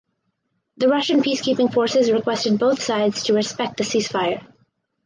The 0.77 0.87
Russian 0.87 1.21
peacekeeping 1.21 1.71
forces 1.71 2.11
requested 2.11 2.57
both 2.57 2.81
sides 2.81 3.21
to 3.25 3.33
respect 3.35 3.77
the 3.77 3.83
ceasefire. 3.83 4.43